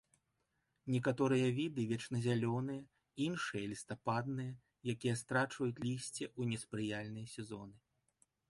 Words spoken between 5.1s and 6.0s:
страчваюць